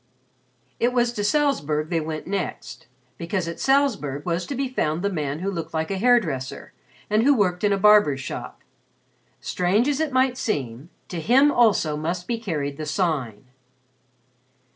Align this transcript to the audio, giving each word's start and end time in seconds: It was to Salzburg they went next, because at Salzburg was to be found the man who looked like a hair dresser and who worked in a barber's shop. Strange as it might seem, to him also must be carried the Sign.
It 0.79 0.93
was 0.93 1.13
to 1.13 1.23
Salzburg 1.23 1.89
they 1.91 2.01
went 2.01 2.25
next, 2.25 2.87
because 3.19 3.47
at 3.47 3.59
Salzburg 3.59 4.25
was 4.25 4.47
to 4.47 4.55
be 4.55 4.67
found 4.67 5.03
the 5.03 5.11
man 5.11 5.41
who 5.41 5.51
looked 5.51 5.75
like 5.75 5.91
a 5.91 5.99
hair 5.99 6.19
dresser 6.19 6.73
and 7.07 7.21
who 7.21 7.35
worked 7.35 7.63
in 7.63 7.71
a 7.71 7.77
barber's 7.77 8.19
shop. 8.19 8.61
Strange 9.41 9.87
as 9.87 9.99
it 9.99 10.11
might 10.11 10.39
seem, 10.39 10.89
to 11.09 11.21
him 11.21 11.51
also 11.51 11.95
must 11.95 12.27
be 12.27 12.39
carried 12.39 12.77
the 12.77 12.87
Sign. 12.87 13.45